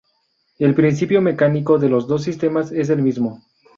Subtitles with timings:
[0.57, 3.43] El principio mecánico de los dos sistemas es el mismo.